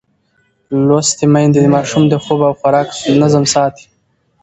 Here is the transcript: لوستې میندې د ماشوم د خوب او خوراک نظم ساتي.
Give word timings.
لوستې 0.87 1.25
میندې 1.33 1.59
د 1.63 1.67
ماشوم 1.75 2.03
د 2.09 2.13
خوب 2.23 2.39
او 2.47 2.53
خوراک 2.59 2.87
نظم 3.21 3.43
ساتي. 3.53 3.85